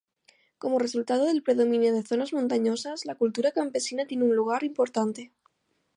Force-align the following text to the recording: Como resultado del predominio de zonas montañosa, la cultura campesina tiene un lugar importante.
Como 0.57 0.79
resultado 0.79 1.25
del 1.25 1.43
predominio 1.43 1.93
de 1.93 2.01
zonas 2.01 2.33
montañosa, 2.33 2.95
la 3.05 3.13
cultura 3.13 3.51
campesina 3.51 4.07
tiene 4.07 4.23
un 4.23 4.35
lugar 4.35 4.63
importante. 4.63 5.31